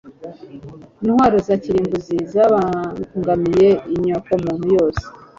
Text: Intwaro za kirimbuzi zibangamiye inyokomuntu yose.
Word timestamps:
Intwaro 1.03 1.37
za 1.47 1.55
kirimbuzi 1.63 2.15
zibangamiye 2.31 3.69
inyokomuntu 3.95 4.65
yose. 4.77 5.03